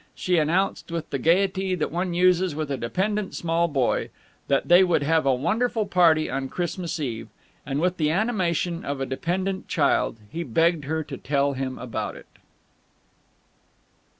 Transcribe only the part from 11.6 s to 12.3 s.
about it.